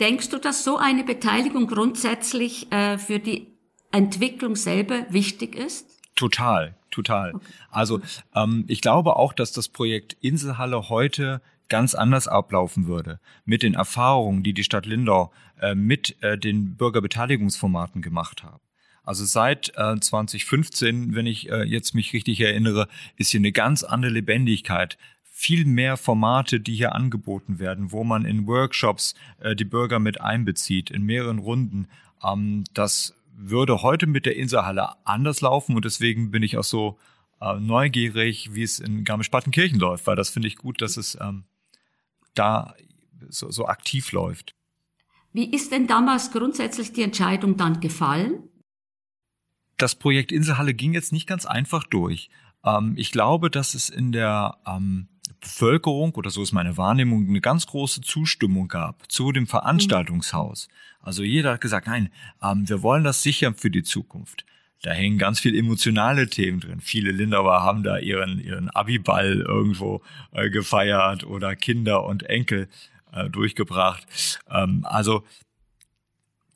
denkst 0.00 0.30
du, 0.30 0.38
dass 0.38 0.64
so 0.64 0.78
eine 0.78 1.04
Beteiligung 1.04 1.68
grundsätzlich 1.68 2.72
äh, 2.72 2.98
für 2.98 3.20
die 3.20 3.46
Entwicklung 3.92 4.56
selber 4.56 5.06
wichtig 5.10 5.54
ist? 5.54 5.97
Total, 6.18 6.74
total. 6.90 7.32
Okay. 7.34 7.46
Also 7.70 8.00
ähm, 8.34 8.64
ich 8.66 8.80
glaube 8.80 9.14
auch, 9.14 9.32
dass 9.32 9.52
das 9.52 9.68
Projekt 9.68 10.16
Inselhalle 10.20 10.88
heute 10.88 11.40
ganz 11.68 11.94
anders 11.94 12.26
ablaufen 12.26 12.88
würde. 12.88 13.20
Mit 13.44 13.62
den 13.62 13.74
Erfahrungen, 13.74 14.42
die 14.42 14.52
die 14.52 14.64
Stadt 14.64 14.84
Lindau 14.84 15.30
äh, 15.60 15.76
mit 15.76 16.20
äh, 16.22 16.36
den 16.36 16.74
Bürgerbeteiligungsformaten 16.74 18.02
gemacht 18.02 18.42
haben. 18.42 18.60
Also 19.04 19.24
seit 19.24 19.72
äh, 19.76 20.00
2015, 20.00 21.14
wenn 21.14 21.26
ich 21.26 21.48
äh, 21.50 21.62
jetzt 21.62 21.94
mich 21.94 22.12
richtig 22.12 22.40
erinnere, 22.40 22.88
ist 23.16 23.30
hier 23.30 23.40
eine 23.40 23.52
ganz 23.52 23.84
andere 23.84 24.10
Lebendigkeit. 24.10 24.98
Viel 25.22 25.66
mehr 25.66 25.96
Formate, 25.96 26.58
die 26.58 26.74
hier 26.74 26.96
angeboten 26.96 27.60
werden, 27.60 27.92
wo 27.92 28.02
man 28.02 28.24
in 28.24 28.48
Workshops 28.48 29.14
äh, 29.38 29.54
die 29.54 29.64
Bürger 29.64 30.00
mit 30.00 30.20
einbezieht, 30.20 30.90
in 30.90 31.04
mehreren 31.04 31.38
Runden. 31.38 31.86
Ähm, 32.24 32.64
das 32.74 33.14
würde 33.40 33.82
heute 33.82 34.06
mit 34.06 34.26
der 34.26 34.36
Inselhalle 34.36 34.94
anders 35.06 35.40
laufen 35.40 35.76
und 35.76 35.84
deswegen 35.84 36.30
bin 36.30 36.42
ich 36.42 36.58
auch 36.58 36.64
so 36.64 36.98
äh, 37.40 37.58
neugierig, 37.60 38.52
wie 38.52 38.62
es 38.62 38.80
in 38.80 39.04
Garmisch-Partenkirchen 39.04 39.78
läuft, 39.78 40.06
weil 40.06 40.16
das 40.16 40.30
finde 40.30 40.48
ich 40.48 40.56
gut, 40.56 40.82
dass 40.82 40.96
es 40.96 41.16
ähm, 41.20 41.44
da 42.34 42.74
so, 43.28 43.50
so 43.50 43.66
aktiv 43.66 44.12
läuft. 44.12 44.54
Wie 45.32 45.50
ist 45.54 45.70
denn 45.70 45.86
damals 45.86 46.32
grundsätzlich 46.32 46.92
die 46.92 47.02
Entscheidung 47.02 47.56
dann 47.56 47.80
gefallen? 47.80 48.48
Das 49.76 49.94
Projekt 49.94 50.32
Inselhalle 50.32 50.74
ging 50.74 50.92
jetzt 50.92 51.12
nicht 51.12 51.28
ganz 51.28 51.46
einfach 51.46 51.84
durch. 51.84 52.30
Ähm, 52.64 52.94
ich 52.96 53.12
glaube, 53.12 53.50
dass 53.50 53.74
es 53.74 53.88
in 53.88 54.10
der 54.10 54.58
ähm, 54.66 55.08
Bevölkerung, 55.40 56.14
oder 56.14 56.30
so 56.30 56.42
ist 56.42 56.52
meine 56.52 56.76
Wahrnehmung, 56.76 57.28
eine 57.28 57.40
ganz 57.40 57.66
große 57.66 58.00
Zustimmung 58.00 58.68
gab 58.68 59.10
zu 59.10 59.32
dem 59.32 59.46
Veranstaltungshaus. 59.46 60.68
Also 61.00 61.22
jeder 61.22 61.52
hat 61.52 61.60
gesagt, 61.60 61.86
nein, 61.86 62.10
ähm, 62.42 62.68
wir 62.68 62.82
wollen 62.82 63.04
das 63.04 63.22
sichern 63.22 63.54
für 63.54 63.70
die 63.70 63.82
Zukunft. 63.82 64.44
Da 64.82 64.92
hängen 64.92 65.18
ganz 65.18 65.40
viel 65.40 65.56
emotionale 65.56 66.28
Themen 66.28 66.60
drin. 66.60 66.80
Viele 66.80 67.10
Lindauer 67.10 67.62
haben 67.62 67.82
da 67.82 67.98
ihren, 67.98 68.38
ihren 68.38 68.70
Abiball 68.70 69.40
irgendwo 69.40 70.02
äh, 70.32 70.50
gefeiert 70.50 71.24
oder 71.24 71.56
Kinder 71.56 72.04
und 72.04 72.24
Enkel 72.24 72.68
äh, 73.12 73.28
durchgebracht. 73.28 74.06
Ähm, 74.50 74.84
also 74.84 75.24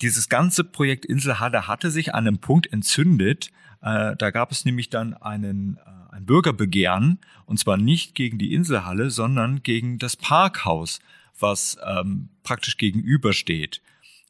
dieses 0.02 0.28
ganze 0.28 0.64
Projekt 0.64 1.04
Inselhalle 1.04 1.66
hatte 1.66 1.90
sich 1.90 2.14
an 2.14 2.26
einem 2.26 2.38
Punkt 2.38 2.72
entzündet. 2.72 3.50
Äh, 3.80 4.16
da 4.16 4.30
gab 4.30 4.52
es 4.52 4.64
nämlich 4.64 4.90
dann 4.90 5.14
einen, 5.14 5.78
äh, 5.78 5.90
ein 6.12 6.26
Bürgerbegehren, 6.26 7.18
und 7.46 7.58
zwar 7.58 7.76
nicht 7.76 8.14
gegen 8.14 8.38
die 8.38 8.54
Inselhalle, 8.54 9.10
sondern 9.10 9.62
gegen 9.62 9.98
das 9.98 10.16
Parkhaus, 10.16 11.00
was 11.38 11.78
ähm, 11.84 12.28
praktisch 12.42 12.76
gegenübersteht. 12.76 13.80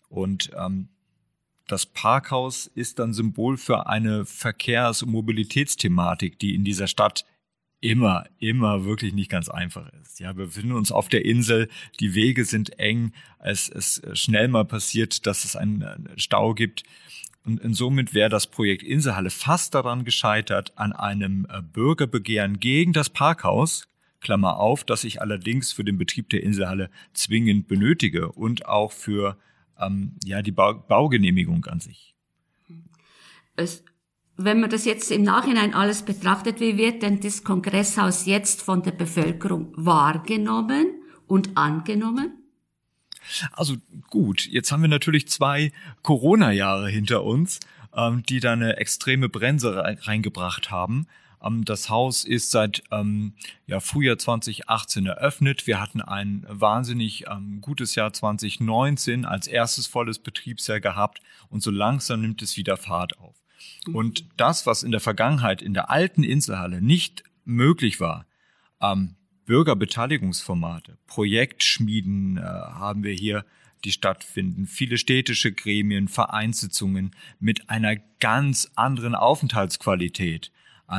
Und 0.08 0.50
ähm, 0.56 0.88
das 1.66 1.86
Parkhaus 1.86 2.66
ist 2.66 2.98
dann 2.98 3.12
Symbol 3.12 3.56
für 3.56 3.86
eine 3.86 4.24
Verkehrs- 4.24 5.02
und 5.02 5.10
Mobilitätsthematik, 5.10 6.38
die 6.38 6.54
in 6.54 6.64
dieser 6.64 6.86
Stadt 6.86 7.24
immer, 7.80 8.24
immer 8.38 8.84
wirklich 8.84 9.12
nicht 9.12 9.30
ganz 9.30 9.48
einfach 9.48 9.88
ist. 10.02 10.20
Ja, 10.20 10.36
wir 10.36 10.46
befinden 10.46 10.72
uns 10.72 10.92
auf 10.92 11.08
der 11.08 11.24
Insel, 11.24 11.68
die 11.98 12.14
Wege 12.14 12.44
sind 12.44 12.78
eng, 12.78 13.12
es 13.40 13.68
ist 13.68 14.16
schnell 14.16 14.48
mal 14.48 14.64
passiert, 14.64 15.26
dass 15.26 15.44
es 15.44 15.56
einen 15.56 16.08
Stau 16.16 16.54
gibt. 16.54 16.84
Und, 17.44 17.60
und 17.62 17.74
somit 17.74 18.14
wäre 18.14 18.30
das 18.30 18.46
Projekt 18.46 18.82
Inselhalle 18.82 19.30
fast 19.30 19.74
daran 19.74 20.04
gescheitert, 20.04 20.72
an 20.76 20.92
einem 20.92 21.46
äh, 21.50 21.60
Bürgerbegehren 21.60 22.60
gegen 22.60 22.92
das 22.92 23.10
Parkhaus, 23.10 23.88
Klammer 24.20 24.58
auf, 24.58 24.84
das 24.84 25.02
ich 25.02 25.20
allerdings 25.20 25.72
für 25.72 25.82
den 25.82 25.98
Betrieb 25.98 26.30
der 26.30 26.44
Inselhalle 26.44 26.90
zwingend 27.12 27.66
benötige 27.66 28.30
und 28.30 28.66
auch 28.66 28.92
für 28.92 29.36
ähm, 29.80 30.16
ja, 30.24 30.42
die 30.42 30.52
Bau 30.52 30.74
Baugenehmigung 30.74 31.64
an 31.64 31.80
sich. 31.80 32.14
Es, 33.56 33.82
wenn 34.36 34.60
man 34.60 34.70
das 34.70 34.84
jetzt 34.84 35.10
im 35.10 35.22
Nachhinein 35.22 35.74
alles 35.74 36.02
betrachtet, 36.02 36.60
wie 36.60 36.76
wird 36.76 37.02
denn 37.02 37.20
das 37.20 37.42
Kongresshaus 37.42 38.26
jetzt 38.26 38.62
von 38.62 38.82
der 38.82 38.92
Bevölkerung 38.92 39.72
wahrgenommen 39.76 41.02
und 41.26 41.56
angenommen? 41.56 42.41
Also 43.52 43.76
gut, 44.10 44.46
jetzt 44.46 44.72
haben 44.72 44.82
wir 44.82 44.88
natürlich 44.88 45.28
zwei 45.28 45.72
Corona-Jahre 46.02 46.88
hinter 46.88 47.24
uns, 47.24 47.60
ähm, 47.94 48.22
die 48.24 48.40
da 48.40 48.52
eine 48.52 48.76
extreme 48.76 49.28
Bremse 49.28 49.96
reingebracht 50.06 50.70
haben. 50.70 51.06
Ähm, 51.42 51.64
das 51.64 51.90
Haus 51.90 52.24
ist 52.24 52.50
seit 52.50 52.82
ähm, 52.90 53.34
ja, 53.66 53.80
Frühjahr 53.80 54.18
2018 54.18 55.06
eröffnet. 55.06 55.66
Wir 55.66 55.80
hatten 55.80 56.00
ein 56.00 56.46
wahnsinnig 56.48 57.24
ähm, 57.28 57.60
gutes 57.60 57.94
Jahr 57.94 58.12
2019 58.12 59.24
als 59.24 59.46
erstes 59.46 59.86
volles 59.86 60.18
Betriebsjahr 60.18 60.80
gehabt 60.80 61.20
und 61.48 61.62
so 61.62 61.70
langsam 61.70 62.22
nimmt 62.22 62.42
es 62.42 62.56
wieder 62.56 62.76
Fahrt 62.76 63.18
auf. 63.18 63.36
Mhm. 63.86 63.94
Und 63.94 64.24
das, 64.36 64.66
was 64.66 64.82
in 64.82 64.92
der 64.92 65.00
Vergangenheit 65.00 65.62
in 65.62 65.74
der 65.74 65.90
alten 65.90 66.22
Inselhalle 66.22 66.80
nicht 66.80 67.24
möglich 67.44 68.00
war, 68.00 68.26
ähm, 68.80 69.16
Bürgerbeteiligungsformate, 69.44 70.98
Projektschmieden 71.06 72.38
äh, 72.38 72.42
haben 72.42 73.04
wir 73.04 73.12
hier, 73.12 73.44
die 73.84 73.92
stattfinden, 73.92 74.66
viele 74.66 74.96
städtische 74.96 75.52
Gremien, 75.52 76.06
Vereinssitzungen 76.06 77.10
mit 77.40 77.68
einer 77.68 77.96
ganz 78.20 78.70
anderen 78.76 79.16
Aufenthaltsqualität. 79.16 80.52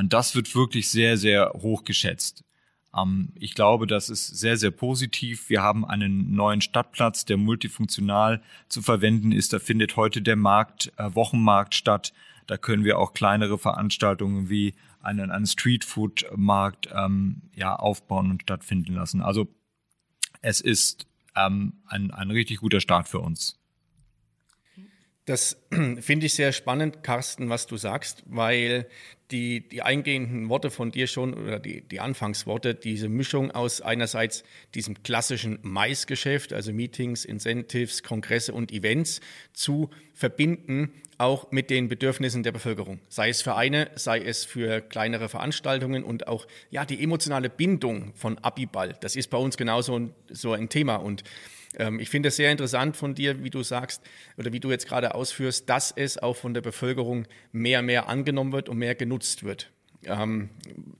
Das 0.06 0.36
wird 0.36 0.54
wirklich 0.56 0.90
sehr, 0.90 1.18
sehr 1.18 1.54
hoch 1.54 1.84
geschätzt. 1.84 2.44
Ähm, 2.96 3.30
ich 3.36 3.56
glaube, 3.56 3.88
das 3.88 4.10
ist 4.10 4.28
sehr, 4.28 4.58
sehr 4.58 4.72
positiv. 4.72 5.50
Wir 5.50 5.62
haben 5.62 5.86
einen 5.86 6.34
neuen 6.34 6.62
Stadtplatz, 6.62 7.26
der 7.26 7.38
multifunktional 7.38 8.42
zu 8.70 8.82
verwenden 8.82 9.32
ist. 9.32 9.54
Da 9.54 9.60
findet 9.60 9.96
heute 9.96 10.22
der 10.22 10.36
Markt, 10.36 10.92
äh, 10.98 11.14
Wochenmarkt 11.14 11.76
statt. 11.76 12.14
Da 12.48 12.58
können 12.58 12.84
wir 12.84 13.00
auch 13.00 13.14
kleinere 13.14 13.58
Veranstaltungen 13.58 14.50
wie 14.50 14.74
einen, 15.04 15.32
einen 15.32 15.46
Streetfood-Markt 15.46 16.90
ähm, 16.94 17.44
ja, 17.54 17.76
aufbauen 17.76 18.32
und 18.32 18.42
stattfinden 18.42 18.94
lassen. 18.94 19.22
Also 19.22 19.48
es 20.42 20.62
ist 20.62 21.06
ähm, 21.36 21.82
ein, 21.86 22.12
ein 22.12 22.32
richtig 22.32 22.58
guter 22.58 22.80
Start 22.80 23.08
für 23.08 23.20
uns. 23.20 23.60
Das 25.26 25.58
finde 26.00 26.26
ich 26.26 26.34
sehr 26.34 26.52
spannend, 26.52 27.04
Carsten, 27.04 27.50
was 27.50 27.68
du 27.68 27.78
sagst, 27.78 28.24
weil 28.26 28.88
die, 29.34 29.68
die 29.68 29.82
eingehenden 29.82 30.48
Worte 30.48 30.70
von 30.70 30.92
dir 30.92 31.08
schon 31.08 31.34
oder 31.34 31.60
die, 31.60 31.82
die 31.82 32.00
Anfangsworte, 32.00 32.76
diese 32.76 33.10
Mischung 33.10 33.52
aus 33.52 33.82
einerseits 33.82 34.44
diesem 34.76 35.02
klassischen 35.02 35.60
Maisgeschäft, 35.64 36.54
also 36.54 36.72
Meetings, 36.72 37.26
Incentives, 37.26 38.04
Kongresse 38.04 38.54
und 38.54 38.72
Events 38.72 39.20
zu 39.52 39.90
verbinden, 40.14 40.94
auch 41.18 41.52
mit 41.52 41.70
den 41.70 41.90
Bedürfnissen 41.90 42.44
der 42.44 42.52
Bevölkerung. 42.52 43.00
Sei 43.10 43.30
es 43.30 43.42
Vereine, 43.42 43.90
sei 43.96 44.20
es 44.20 44.46
für 44.46 44.82
kleinere 44.82 45.30
Veranstaltungen 45.30 46.04
und 46.04 46.28
auch 46.28 46.48
ja, 46.70 46.86
die 46.86 47.04
emotionale 47.04 47.50
Bindung 47.50 48.14
von 48.16 48.38
Abiball. 48.40 48.96
Das 49.02 49.16
ist 49.16 49.30
bei 49.30 49.38
uns 49.38 49.58
genauso 49.58 49.98
ein, 49.98 50.14
so 50.30 50.54
ein 50.54 50.70
Thema 50.70 50.98
und 50.98 51.24
ähm, 51.78 52.00
ich 52.00 52.10
finde 52.10 52.30
es 52.30 52.36
sehr 52.36 52.52
interessant 52.52 52.98
von 52.98 53.16
dir, 53.16 53.44
wie 53.44 53.50
du 53.50 53.64
sagst 53.64 54.02
oder 54.38 54.54
wie 54.54 54.60
du 54.60 54.72
jetzt 54.72 54.88
gerade 54.88 55.16
ausführst, 55.16 55.70
dass 55.70 55.92
es 55.92 56.18
auch 56.18 56.36
von 56.36 56.54
der 56.54 56.62
Bevölkerung 56.62 57.26
mehr, 57.52 57.82
mehr 57.82 58.10
angenommen 58.10 58.52
wird 58.52 58.70
und 58.70 58.78
mehr 58.78 58.96
genutzt 58.96 59.44
wird. 59.44 59.72
Ähm, 60.06 60.50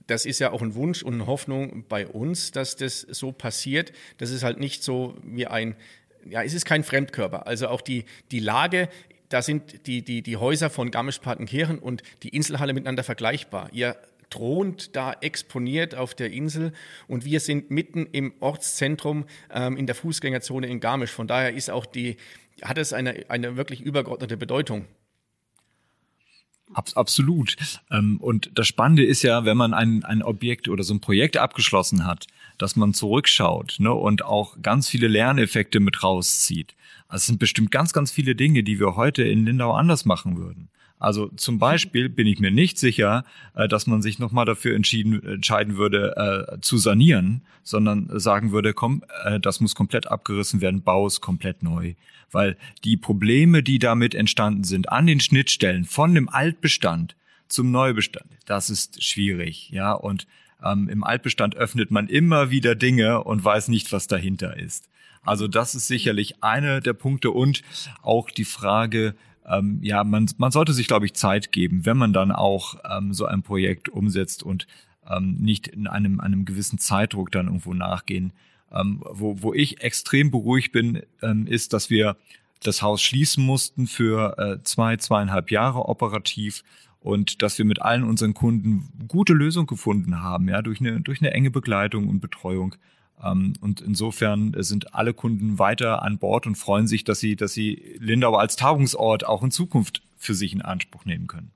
das 0.06 0.26
ist 0.26 0.38
ja 0.38 0.50
auch 0.50 0.62
ein 0.62 0.74
Wunsch 0.74 1.02
und 1.02 1.14
eine 1.14 1.26
Hoffnung 1.26 1.84
bei 1.88 2.06
uns, 2.06 2.50
dass 2.50 2.76
das 2.76 3.00
so 3.02 3.32
passiert. 3.32 3.92
Das 4.18 4.30
ist 4.30 4.42
halt 4.42 4.58
nicht 4.58 4.82
so 4.82 5.16
wie 5.22 5.46
ein, 5.46 5.76
ja, 6.28 6.42
es 6.42 6.54
ist 6.54 6.64
kein 6.64 6.84
Fremdkörper. 6.84 7.46
Also 7.46 7.68
auch 7.68 7.80
die, 7.80 8.04
die 8.30 8.40
Lage 8.40 8.88
da 9.34 9.42
sind 9.42 9.86
die, 9.88 10.02
die, 10.02 10.22
die 10.22 10.36
Häuser 10.36 10.70
von 10.70 10.92
Garmisch-Partenkirchen 10.92 11.80
und 11.80 12.04
die 12.22 12.28
Inselhalle 12.28 12.72
miteinander 12.72 13.02
vergleichbar. 13.02 13.68
Ihr 13.72 13.96
thront 14.30 14.96
da 14.96 15.12
exponiert 15.12 15.94
auf 15.94 16.14
der 16.14 16.30
Insel 16.30 16.72
und 17.08 17.24
wir 17.24 17.40
sind 17.40 17.70
mitten 17.70 18.06
im 18.06 18.32
Ortszentrum 18.40 19.24
ähm, 19.52 19.76
in 19.76 19.86
der 19.86 19.94
Fußgängerzone 19.94 20.66
in 20.66 20.80
Garmisch. 20.80 21.10
Von 21.10 21.26
daher 21.26 21.54
ist 21.54 21.70
auch 21.70 21.86
die, 21.86 22.16
hat 22.62 22.78
es 22.78 22.92
eine, 22.92 23.26
eine 23.28 23.56
wirklich 23.56 23.80
übergeordnete 23.80 24.36
Bedeutung. 24.36 24.86
Ab, 26.72 26.88
absolut. 26.94 27.56
Ähm, 27.90 28.18
und 28.20 28.50
das 28.54 28.66
Spannende 28.66 29.04
ist 29.04 29.22
ja, 29.22 29.44
wenn 29.44 29.56
man 29.56 29.74
ein, 29.74 30.04
ein 30.04 30.22
Objekt 30.22 30.68
oder 30.68 30.82
so 30.82 30.94
ein 30.94 31.00
Projekt 31.00 31.36
abgeschlossen 31.36 32.06
hat, 32.06 32.26
dass 32.58 32.74
man 32.76 32.94
zurückschaut 32.94 33.76
ne, 33.78 33.92
und 33.92 34.24
auch 34.24 34.56
ganz 34.62 34.88
viele 34.88 35.08
Lerneffekte 35.08 35.80
mit 35.80 36.02
rauszieht. 36.02 36.74
Also 37.06 37.22
es 37.22 37.26
sind 37.26 37.38
bestimmt 37.38 37.70
ganz, 37.70 37.92
ganz 37.92 38.10
viele 38.10 38.34
Dinge, 38.34 38.62
die 38.62 38.80
wir 38.80 38.96
heute 38.96 39.22
in 39.22 39.44
Lindau 39.44 39.72
anders 39.72 40.04
machen 40.04 40.36
würden. 40.36 40.70
Also 41.04 41.28
zum 41.36 41.58
Beispiel 41.58 42.08
bin 42.08 42.26
ich 42.26 42.40
mir 42.40 42.50
nicht 42.50 42.78
sicher, 42.78 43.26
äh, 43.54 43.68
dass 43.68 43.86
man 43.86 44.00
sich 44.00 44.18
nochmal 44.18 44.46
dafür 44.46 44.74
entschieden, 44.74 45.22
entscheiden 45.22 45.76
würde, 45.76 46.48
äh, 46.54 46.60
zu 46.62 46.78
sanieren, 46.78 47.42
sondern 47.62 48.08
sagen 48.18 48.52
würde, 48.52 48.72
komm, 48.72 49.04
äh, 49.22 49.38
das 49.38 49.60
muss 49.60 49.74
komplett 49.74 50.06
abgerissen 50.06 50.62
werden, 50.62 50.80
bau 50.80 51.06
es 51.06 51.20
komplett 51.20 51.62
neu. 51.62 51.92
Weil 52.32 52.56
die 52.84 52.96
Probleme, 52.96 53.62
die 53.62 53.78
damit 53.78 54.14
entstanden 54.14 54.64
sind, 54.64 54.90
an 54.90 55.06
den 55.06 55.20
Schnittstellen 55.20 55.84
von 55.84 56.14
dem 56.14 56.30
Altbestand 56.30 57.16
zum 57.48 57.70
Neubestand, 57.70 58.30
das 58.46 58.70
ist 58.70 59.04
schwierig, 59.04 59.68
ja. 59.68 59.92
Und 59.92 60.26
ähm, 60.64 60.88
im 60.88 61.04
Altbestand 61.04 61.54
öffnet 61.54 61.90
man 61.90 62.08
immer 62.08 62.48
wieder 62.48 62.74
Dinge 62.74 63.22
und 63.22 63.44
weiß 63.44 63.68
nicht, 63.68 63.92
was 63.92 64.06
dahinter 64.06 64.56
ist. 64.56 64.88
Also 65.22 65.48
das 65.48 65.74
ist 65.74 65.86
sicherlich 65.86 66.42
eine 66.42 66.80
der 66.80 66.94
Punkte 66.94 67.30
und 67.30 67.62
auch 68.02 68.30
die 68.30 68.44
Frage, 68.44 69.14
ähm, 69.48 69.78
ja, 69.82 70.04
man, 70.04 70.30
man 70.38 70.52
sollte 70.52 70.72
sich, 70.72 70.86
glaube 70.86 71.06
ich, 71.06 71.14
Zeit 71.14 71.52
geben, 71.52 71.84
wenn 71.86 71.96
man 71.96 72.12
dann 72.12 72.32
auch 72.32 72.76
ähm, 72.90 73.12
so 73.12 73.26
ein 73.26 73.42
Projekt 73.42 73.88
umsetzt 73.88 74.42
und 74.42 74.66
ähm, 75.08 75.34
nicht 75.34 75.68
in 75.68 75.86
einem, 75.86 76.20
einem 76.20 76.44
gewissen 76.44 76.78
Zeitdruck 76.78 77.30
dann 77.30 77.46
irgendwo 77.46 77.74
nachgehen. 77.74 78.32
Ähm, 78.72 79.02
wo, 79.08 79.42
wo 79.42 79.52
ich 79.52 79.82
extrem 79.82 80.30
beruhigt 80.30 80.72
bin, 80.72 81.02
ähm, 81.22 81.46
ist, 81.46 81.72
dass 81.72 81.90
wir 81.90 82.16
das 82.62 82.82
Haus 82.82 83.02
schließen 83.02 83.44
mussten 83.44 83.86
für 83.86 84.38
äh, 84.38 84.62
zwei, 84.62 84.96
zweieinhalb 84.96 85.50
Jahre 85.50 85.88
operativ 85.88 86.64
und 87.00 87.42
dass 87.42 87.58
wir 87.58 87.66
mit 87.66 87.82
allen 87.82 88.02
unseren 88.02 88.32
Kunden 88.32 88.88
gute 89.08 89.34
Lösung 89.34 89.66
gefunden 89.66 90.22
haben, 90.22 90.48
ja, 90.48 90.62
durch 90.62 90.80
eine, 90.80 91.00
durch 91.02 91.20
eine 91.20 91.32
enge 91.32 91.50
Begleitung 91.50 92.08
und 92.08 92.20
Betreuung. 92.20 92.76
Ähm, 93.24 93.54
und 93.60 93.80
insofern 93.80 94.54
sind 94.58 94.94
alle 94.94 95.14
Kunden 95.14 95.58
weiter 95.58 96.02
an 96.02 96.18
Bord 96.18 96.46
und 96.46 96.56
freuen 96.56 96.86
sich, 96.86 97.04
dass 97.04 97.20
sie, 97.20 97.36
dass 97.36 97.52
sie 97.52 97.96
Lindau 97.98 98.34
als 98.36 98.56
Tagungsort 98.56 99.26
auch 99.26 99.42
in 99.42 99.50
Zukunft 99.50 100.02
für 100.16 100.34
sich 100.34 100.52
in 100.52 100.62
Anspruch 100.62 101.04
nehmen 101.04 101.26
können. 101.26 101.52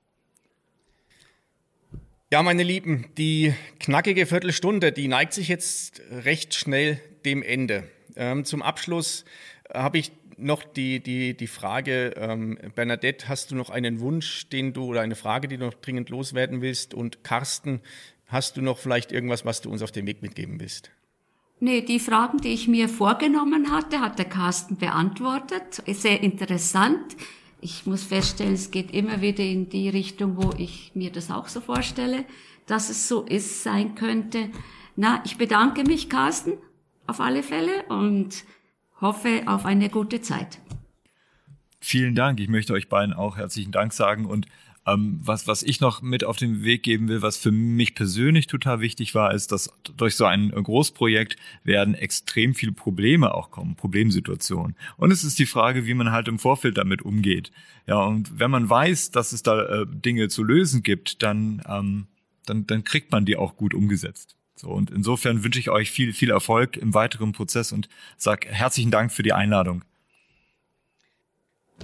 Ja, 2.31 2.43
meine 2.43 2.61
Lieben, 2.61 3.07
die 3.17 3.55
knackige 3.79 4.27
Viertelstunde, 4.27 4.91
die 4.91 5.07
neigt 5.07 5.33
sich 5.33 5.47
jetzt 5.47 6.01
recht 6.11 6.53
schnell 6.53 7.01
dem 7.25 7.41
Ende. 7.41 7.89
Ähm, 8.15 8.45
zum 8.45 8.61
Abschluss 8.61 9.25
habe 9.73 9.97
ich 9.97 10.11
noch 10.37 10.63
die, 10.63 11.01
die, 11.01 11.35
die 11.35 11.47
Frage, 11.47 12.13
ähm, 12.17 12.57
Bernadette, 12.75 13.27
hast 13.27 13.51
du 13.51 13.55
noch 13.55 13.69
einen 13.69 13.99
Wunsch, 13.99 14.47
den 14.49 14.73
du 14.73 14.85
oder 14.85 15.01
eine 15.01 15.15
Frage, 15.15 15.47
die 15.47 15.57
du 15.57 15.65
noch 15.65 15.73
dringend 15.73 16.09
loswerden 16.09 16.61
willst? 16.61 16.93
Und 16.93 17.23
Carsten, 17.23 17.81
hast 18.27 18.57
du 18.57 18.61
noch 18.61 18.77
vielleicht 18.77 19.11
irgendwas, 19.11 19.43
was 19.43 19.61
du 19.61 19.71
uns 19.71 19.81
auf 19.81 19.91
den 19.91 20.05
Weg 20.05 20.21
mitgeben 20.21 20.59
willst? 20.59 20.91
Nee, 21.61 21.81
die 21.81 21.99
Fragen, 21.99 22.37
die 22.39 22.53
ich 22.53 22.69
mir 22.69 22.87
vorgenommen 22.87 23.71
hatte, 23.71 23.99
hat 23.99 24.17
der 24.17 24.25
Carsten 24.25 24.77
beantwortet. 24.77 25.83
Sehr 25.87 26.21
interessant. 26.21 27.17
Ich 27.59 27.85
muss 27.85 28.03
feststellen, 28.03 28.53
es 28.53 28.71
geht 28.71 28.91
immer 28.91 29.19
wieder 29.19 29.43
in 29.43 29.67
die 29.69 29.89
Richtung, 29.89 30.37
wo 30.37 30.53
ich 30.57 30.91
mir 30.93 31.11
das 31.11 31.29
auch 31.29 31.49
so 31.49 31.59
vorstelle, 31.59 32.23
dass 32.65 32.89
es 32.89 33.09
so 33.09 33.23
ist, 33.23 33.63
sein 33.63 33.95
könnte. 33.95 34.49
Na, 34.95 35.21
ich 35.25 35.37
bedanke 35.37 35.83
mich, 35.83 36.09
Carsten, 36.09 36.53
auf 37.07 37.19
alle 37.19 37.43
Fälle 37.43 37.83
und 37.89 38.45
hoffe 39.01 39.43
auf 39.45 39.65
eine 39.65 39.89
gute 39.89 40.21
Zeit. 40.21 40.59
Vielen 41.81 42.15
Dank. 42.15 42.39
Ich 42.39 42.47
möchte 42.47 42.73
euch 42.73 42.87
beiden 42.87 43.13
auch 43.13 43.35
herzlichen 43.35 43.71
Dank 43.71 43.91
sagen 43.91 44.25
und 44.25 44.45
ähm, 44.85 45.19
was, 45.23 45.47
was 45.47 45.63
ich 45.63 45.81
noch 45.81 46.01
mit 46.01 46.23
auf 46.23 46.37
den 46.37 46.63
Weg 46.63 46.83
geben 46.83 47.07
will, 47.07 47.21
was 47.21 47.37
für 47.37 47.51
mich 47.51 47.95
persönlich 47.95 48.47
total 48.47 48.79
wichtig 48.79 49.15
war, 49.15 49.33
ist, 49.33 49.51
dass 49.51 49.69
durch 49.97 50.15
so 50.15 50.25
ein 50.25 50.51
Großprojekt 50.51 51.35
werden 51.63 51.95
extrem 51.95 52.55
viele 52.55 52.71
Probleme 52.71 53.33
auch 53.33 53.51
kommen, 53.51 53.75
Problemsituationen. 53.75 54.75
Und 54.97 55.11
es 55.11 55.23
ist 55.23 55.39
die 55.39 55.45
Frage, 55.45 55.85
wie 55.85 55.93
man 55.93 56.11
halt 56.11 56.27
im 56.27 56.39
Vorfeld 56.39 56.77
damit 56.77 57.01
umgeht. 57.01 57.51
Ja, 57.87 58.03
und 58.03 58.39
wenn 58.39 58.51
man 58.51 58.69
weiß, 58.69 59.11
dass 59.11 59.31
es 59.31 59.43
da 59.43 59.63
äh, 59.63 59.85
Dinge 59.87 60.29
zu 60.29 60.43
lösen 60.43 60.83
gibt, 60.83 61.21
dann, 61.23 61.61
ähm, 61.67 62.07
dann, 62.45 62.65
dann 62.67 62.83
kriegt 62.83 63.11
man 63.11 63.25
die 63.25 63.37
auch 63.37 63.57
gut 63.57 63.73
umgesetzt. 63.73 64.35
So, 64.55 64.69
und 64.69 64.91
insofern 64.91 65.43
wünsche 65.43 65.59
ich 65.59 65.69
euch 65.69 65.89
viel, 65.89 66.11
viel 66.13 66.31
Erfolg 66.31 66.75
im 66.75 66.93
weiteren 66.93 67.31
Prozess 67.31 67.71
und 67.71 67.87
sage 68.17 68.49
herzlichen 68.49 68.91
Dank 68.91 69.11
für 69.11 69.23
die 69.23 69.33
Einladung. 69.33 69.85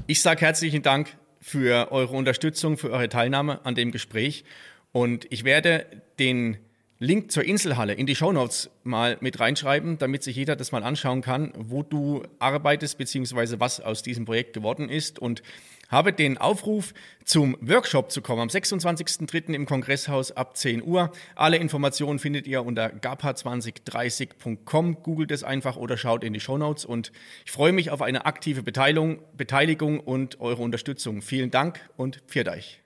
Ich 0.08 0.22
sage 0.22 0.42
herzlichen 0.42 0.82
Dank 0.82 1.18
für 1.46 1.92
eure 1.92 2.16
Unterstützung, 2.16 2.76
für 2.76 2.90
eure 2.90 3.08
Teilnahme 3.08 3.64
an 3.66 3.76
dem 3.76 3.92
Gespräch. 3.92 4.46
Und 4.92 5.28
ich 5.30 5.44
werde 5.44 5.86
den 6.18 6.58
Link 7.00 7.30
zur 7.30 7.44
Inselhalle 7.44 7.94
in 7.94 8.06
die 8.06 8.16
Shownotes 8.16 8.70
mal 8.84 9.18
mit 9.20 9.42
reinschreiben, 9.42 9.98
damit 9.98 10.24
sich 10.24 10.38
jeder 10.38 10.56
das 10.56 10.72
mal 10.72 10.84
anschauen 10.84 11.22
kann, 11.22 11.52
wo 11.58 11.84
du 11.84 12.24
arbeitest, 12.40 12.98
beziehungsweise 12.98 13.60
was 13.60 13.82
aus 13.82 14.02
diesem 14.02 14.24
Projekt 14.24 14.54
geworden 14.54 14.88
ist. 14.88 15.20
Und 15.20 15.44
habe 15.90 16.14
den 16.14 16.38
Aufruf, 16.38 16.94
zum 17.26 17.58
Workshop 17.60 18.12
zu 18.12 18.22
kommen 18.22 18.40
am 18.42 18.48
26.03. 18.48 19.54
im 19.54 19.66
Kongresshaus 19.66 20.32
ab 20.32 20.56
10 20.56 20.84
Uhr. 20.84 21.12
Alle 21.36 21.58
Informationen 21.58 22.20
findet 22.20 22.48
ihr 22.48 22.66
unter 22.66 22.88
gapa2030.com. 22.88 25.04
Googelt 25.04 25.32
es 25.32 25.44
einfach 25.44 25.76
oder 25.76 25.98
schaut 25.98 26.24
in 26.24 26.32
die 26.34 26.40
Shownotes. 26.40 26.86
Und 26.86 27.12
ich 27.46 27.52
freue 27.52 27.74
mich 27.74 27.92
auf 27.92 28.02
eine 28.02 28.26
aktive 28.26 28.64
Beteiligung, 28.64 29.20
Beteiligung 29.36 30.00
und 30.00 30.40
eure 30.40 30.64
Unterstützung. 30.64 31.22
Vielen 31.22 31.52
Dank 31.52 31.82
und 31.98 32.22
pfiat 32.28 32.48
euch. 32.48 32.85